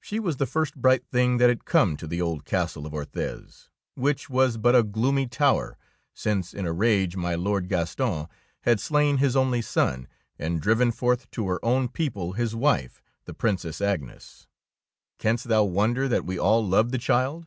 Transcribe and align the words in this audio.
She 0.00 0.18
was 0.18 0.38
the 0.38 0.46
first 0.46 0.74
bright 0.74 1.06
thing 1.06 1.36
that 1.36 1.48
had 1.48 1.64
come 1.64 1.96
to 1.98 2.08
the 2.08 2.20
old 2.20 2.44
castle 2.44 2.84
of 2.84 2.92
Orthez, 2.92 3.68
which 3.94 4.28
was 4.28 4.56
but 4.56 4.74
a 4.74 4.82
gloomy 4.82 5.28
tower 5.28 5.78
since 6.12 6.52
in 6.52 6.66
a 6.66 6.72
rage 6.72 7.14
my 7.14 7.36
Lord 7.36 7.68
Gaston 7.68 8.26
had 8.62 8.80
slain 8.80 9.18
his 9.18 9.36
only 9.36 9.62
son, 9.62 10.08
and 10.36 10.60
driven 10.60 10.90
forth 10.90 11.30
to 11.30 11.46
her 11.46 11.60
4 11.60 11.60
THE 11.60 11.60
ROBE 11.62 11.62
OF 11.62 11.62
THE 11.62 11.68
DUCHESS 11.70 11.76
own 11.76 11.88
people 11.92 12.32
his 12.32 12.56
wife, 12.56 13.02
the 13.24 13.34
Princess 13.34 13.80
Agnes. 13.80 14.48
Canst 15.20 15.44
thou 15.46 15.62
wonder 15.62 16.08
that 16.08 16.26
we 16.26 16.40
all 16.40 16.66
loved 16.66 16.90
the 16.90 16.98
child? 16.98 17.46